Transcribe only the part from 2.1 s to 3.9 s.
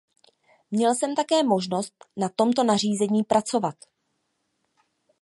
na tomto nařízení pracovat.